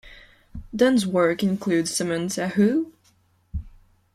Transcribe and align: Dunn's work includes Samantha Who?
Dunn's 0.75 1.05
work 1.05 1.43
includes 1.43 1.93
Samantha 1.95 2.47
Who? 2.47 2.91